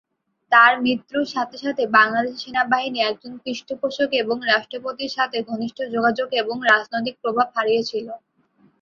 [0.51, 7.15] তার মৃত্যুর সাথে সাথে বাংলাদেশি সেনাবাহিনী একজন পৃষ্ঠপোষক এবং রাষ্ট্রপতির সাথে ঘনিষ্ঠ যোগাযোগ এবং রাজনৈতিক
[7.23, 8.07] প্রভাব হারিয়েছিল।